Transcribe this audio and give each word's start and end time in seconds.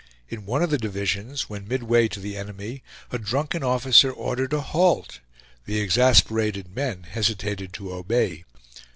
In 0.29 0.47
one 0.47 0.63
of 0.63 0.71
the 0.71 0.79
divisions, 0.79 1.47
when 1.47 1.67
midway 1.67 2.07
to 2.07 2.19
the 2.19 2.35
enemy, 2.35 2.81
a 3.11 3.19
drunken 3.19 3.63
officer 3.63 4.11
ordered 4.11 4.51
a 4.51 4.59
halt; 4.59 5.19
the 5.67 5.79
exasperated 5.79 6.75
men 6.75 7.03
hesitated 7.03 7.71
to 7.73 7.93
obey. 7.93 8.43